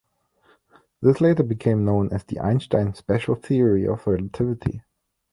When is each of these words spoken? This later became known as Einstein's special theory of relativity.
This 1.03 1.21
later 1.21 1.43
became 1.43 1.85
known 1.85 2.11
as 2.11 2.25
Einstein's 2.41 2.97
special 2.97 3.35
theory 3.35 3.87
of 3.87 4.07
relativity. 4.07 4.81